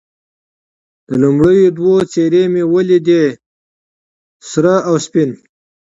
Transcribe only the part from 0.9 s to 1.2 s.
د